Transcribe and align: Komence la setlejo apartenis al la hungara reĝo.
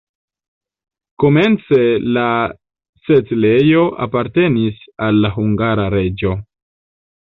Komence 1.23 1.77
la 2.17 2.25
setlejo 3.05 3.87
apartenis 4.09 4.85
al 5.11 5.25
la 5.27 5.37
hungara 5.41 5.91
reĝo. 6.01 6.39